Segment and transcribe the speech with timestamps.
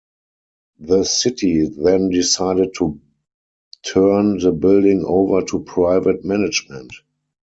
[0.79, 2.99] The city then decided to
[3.83, 6.89] turn the building over to private management.